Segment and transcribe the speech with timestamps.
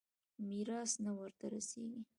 [0.47, 2.01] ميراث نه ورته رسېږي.